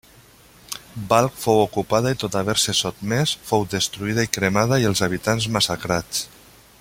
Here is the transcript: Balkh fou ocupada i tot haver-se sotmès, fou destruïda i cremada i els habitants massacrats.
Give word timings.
Balkh 1.11 1.35
fou 1.41 1.59
ocupada 1.65 2.13
i 2.15 2.17
tot 2.23 2.37
haver-se 2.39 2.75
sotmès, 2.79 3.35
fou 3.53 3.67
destruïda 3.77 4.27
i 4.29 4.33
cremada 4.39 4.81
i 4.85 4.89
els 4.93 5.07
habitants 5.09 5.51
massacrats. 5.59 6.25